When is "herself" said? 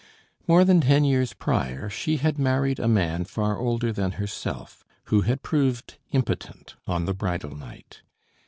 4.13-4.83